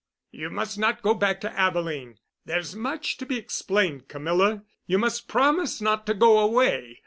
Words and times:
"You 0.31 0.49
must 0.49 0.79
not 0.79 1.03
go 1.03 1.13
back 1.13 1.39
to 1.41 1.53
Abilene. 1.55 2.17
There's 2.43 2.75
much 2.75 3.17
to 3.17 3.25
be 3.27 3.37
explained, 3.37 4.07
Camilla—you 4.07 4.97
must 4.97 5.27
promise 5.27 5.79
not 5.79 6.07
to 6.07 6.15
go 6.15 6.39
away! 6.39 6.99